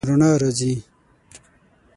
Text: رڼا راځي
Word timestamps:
رڼا 0.07 0.31
راځي 0.41 0.71